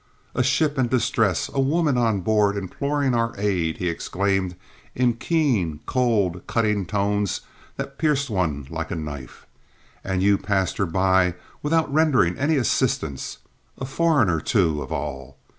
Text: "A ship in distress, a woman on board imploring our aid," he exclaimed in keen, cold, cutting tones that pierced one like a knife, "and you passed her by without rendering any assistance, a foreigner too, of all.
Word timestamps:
"A 0.33 0.41
ship 0.41 0.79
in 0.79 0.87
distress, 0.87 1.47
a 1.53 1.59
woman 1.59 1.95
on 1.95 2.21
board 2.21 2.57
imploring 2.57 3.13
our 3.13 3.35
aid," 3.37 3.77
he 3.77 3.87
exclaimed 3.87 4.55
in 4.95 5.13
keen, 5.13 5.79
cold, 5.85 6.41
cutting 6.47 6.87
tones 6.87 7.41
that 7.77 7.99
pierced 7.99 8.27
one 8.27 8.65
like 8.71 8.89
a 8.89 8.95
knife, 8.95 9.45
"and 10.03 10.23
you 10.23 10.39
passed 10.39 10.77
her 10.77 10.87
by 10.87 11.35
without 11.61 11.93
rendering 11.93 12.35
any 12.39 12.55
assistance, 12.55 13.37
a 13.77 13.85
foreigner 13.85 14.39
too, 14.41 14.81
of 14.81 14.91
all. 14.91 15.37